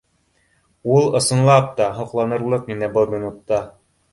Ул, 0.95 1.05
ысынлап 1.19 1.69
та, 1.81 1.91
һоҡланырлыҡ 1.99 2.73
ине 2.77 2.91
был 2.97 3.15
минутта 3.17 3.63